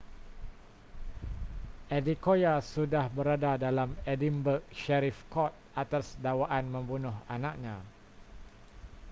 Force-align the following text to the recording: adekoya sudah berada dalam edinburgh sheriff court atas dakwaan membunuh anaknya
adekoya 1.97 2.53
sudah 2.73 3.05
berada 3.15 3.53
dalam 3.65 3.89
edinburgh 4.13 4.65
sheriff 4.81 5.19
court 5.33 5.53
atas 5.83 6.07
dakwaan 6.25 6.65
membunuh 6.73 7.13
anaknya 7.35 7.75